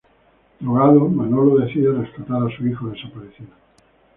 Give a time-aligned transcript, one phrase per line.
[0.59, 3.51] Drogado, Manolo decide rescatar a su hijo desaparecido.